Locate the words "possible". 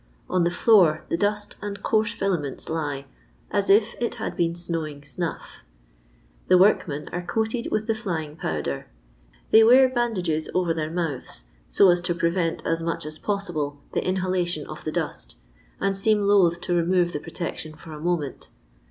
13.19-13.79